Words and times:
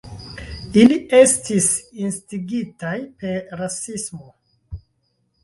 Ili 0.83 0.95
estis 1.17 1.67
instigitaj 2.07 2.95
per 3.21 3.61
rasismo. 3.61 4.83